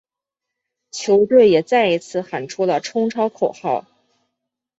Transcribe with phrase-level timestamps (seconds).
[0.89, 3.85] 球队也再一次喊出了冲超口号。